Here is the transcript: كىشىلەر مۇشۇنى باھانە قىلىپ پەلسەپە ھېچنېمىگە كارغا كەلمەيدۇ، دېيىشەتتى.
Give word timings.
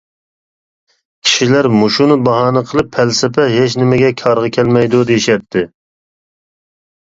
كىشىلەر 1.27 1.69
مۇشۇنى 1.73 2.17
باھانە 2.29 2.65
قىلىپ 2.71 2.89
پەلسەپە 2.97 3.47
ھېچنېمىگە 3.57 4.11
كارغا 4.25 4.53
كەلمەيدۇ، 4.59 5.05
دېيىشەتتى. 5.13 5.67